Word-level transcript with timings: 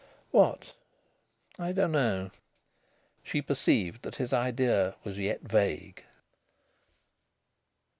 "What?" 0.31 0.73
"I 1.59 1.73
dunno." 1.73 2.31
She 3.21 3.39
perceived 3.39 4.01
that 4.01 4.15
his 4.15 4.33
idea 4.33 4.95
was 5.03 5.19
yet 5.19 5.41
vague. 5.43 6.03